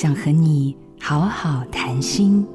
[0.00, 2.46] 想和你好好谈心。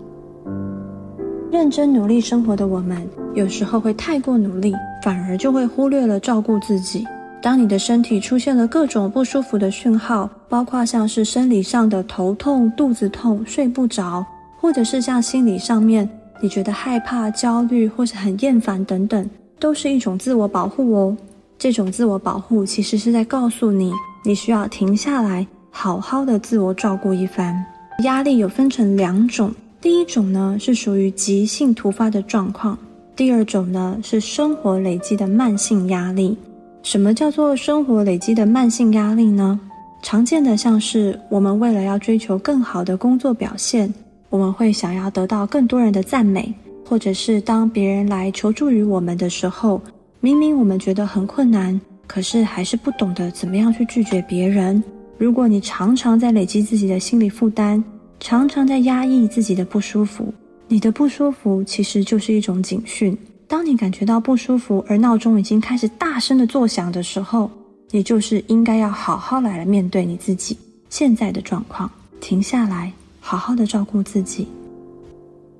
[1.51, 4.73] 认真努力生活的我们，有时候会太过努力，
[5.03, 7.05] 反而就会忽略了照顾自己。
[7.41, 14.25] 当你的身体出现了各种不舒服的讯号，包括像是生理上的头痛、肚子痛、睡不着，
[14.61, 19.29] 或者是像心理上面，你觉得害怕、焦虑或是很厌烦等等，
[19.59, 21.17] 都是一种自我保护哦。
[21.57, 23.91] 这种自我保护其实是在告诉你，
[24.23, 25.45] 你需要停下来，
[25.75, 27.65] 好好的自我照顾一番。
[28.03, 29.51] 压力有分成两种。
[29.81, 32.77] 第一种呢是属于急性突发的状况，
[33.15, 36.37] 第二种呢是生活累积的慢性压力。
[36.83, 39.59] 什么叫做生活累积的慢性压力呢？
[40.03, 43.91] 常见的像是我们为了要追求更好的工作表现，
[44.29, 46.53] 我们会想要得到更多人的赞美，
[46.85, 49.81] 或者是当别人来求助于我们的时候，
[50.19, 54.81] 明明我们觉得很困难，可是还是不懂得怎么样去拒绝别人。
[55.17, 57.81] 如果你常常在累积自己的心理负担，
[58.19, 60.33] 常常在压抑自己的不舒服，
[60.67, 63.17] 你的不舒服其实就是一种警讯。
[63.47, 67.49] 当你感觉到不舒服，而闹钟已经开始大声的作响的时候，
[67.91, 70.57] 你就是应该要好好来面对你自己
[70.89, 74.47] 现在的状况，停下来，好好的照顾自己。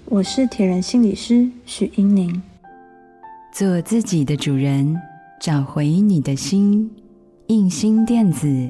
[0.05, 2.41] 我是铁人心理师许英宁，
[3.53, 4.99] 做自己的主人，
[5.39, 6.89] 找回你的心。
[7.47, 8.69] 印心电子，